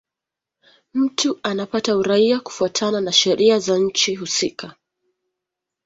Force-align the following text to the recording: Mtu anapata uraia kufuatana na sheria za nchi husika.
Mtu 0.93 1.39
anapata 1.43 1.97
uraia 1.97 2.39
kufuatana 2.39 3.01
na 3.01 3.11
sheria 3.11 3.59
za 3.59 3.77
nchi 3.77 4.15
husika. 4.15 4.75